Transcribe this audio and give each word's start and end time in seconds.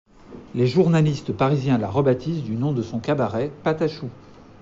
Les 0.55 0.65
journalistes 0.65 1.31
parisiens 1.31 1.77
la 1.77 1.87
rebaptisent 1.87 2.41
du 2.41 2.53
nom 2.55 2.73
de 2.73 2.81
son 2.81 2.99
cabaret, 2.99 3.51
Patachou. 3.63 4.09